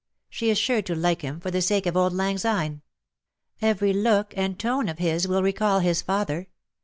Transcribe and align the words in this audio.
She 0.31 0.49
is 0.49 0.57
sure 0.57 0.81
to 0.81 0.95
like 0.95 1.21
him, 1.21 1.39
for 1.39 1.51
the 1.51 1.61
sake 1.61 1.85
of 1.85 1.95
Auld 1.95 2.11
Lang 2.13 2.35
Syne. 2.39 2.81
Every 3.61 3.93
look 3.93 4.33
and 4.35 4.57
tone 4.57 4.89
of 4.89 4.97
his 4.97 5.27
will 5.27 5.43
recall 5.43 5.77
his 5.77 6.01
father. 6.01 6.47